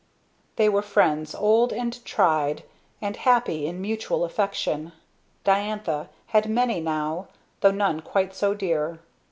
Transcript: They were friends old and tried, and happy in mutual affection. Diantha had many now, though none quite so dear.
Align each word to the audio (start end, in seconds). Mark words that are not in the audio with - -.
They 0.55 0.67
were 0.67 0.81
friends 0.81 1.35
old 1.35 1.71
and 1.71 2.03
tried, 2.03 2.63
and 3.03 3.15
happy 3.15 3.67
in 3.67 3.79
mutual 3.79 4.23
affection. 4.25 4.93
Diantha 5.43 6.09
had 6.25 6.49
many 6.49 6.79
now, 6.79 7.27
though 7.59 7.69
none 7.69 7.99
quite 7.99 8.33
so 8.33 8.55
dear. 8.55 8.99